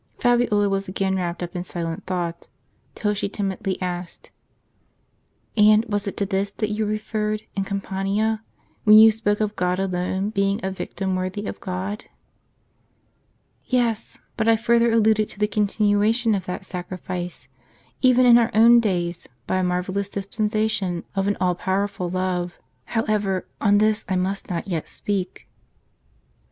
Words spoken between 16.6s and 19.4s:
sacrifice, even in our own days,